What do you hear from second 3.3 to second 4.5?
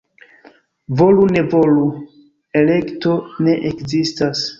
ne ekzistas.